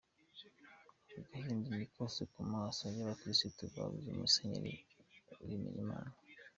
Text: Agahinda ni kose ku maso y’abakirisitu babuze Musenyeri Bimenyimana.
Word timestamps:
Agahinda 1.35 1.69
ni 1.77 1.87
kose 1.93 2.21
ku 2.33 2.39
maso 2.53 2.83
y’abakirisitu 2.95 3.61
babuze 3.73 4.09
Musenyeri 4.19 4.73
Bimenyimana. 5.47 6.11